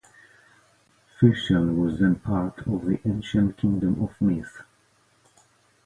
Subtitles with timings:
[1.19, 4.63] Firceall was then part of the ancient Kingdom of Meath.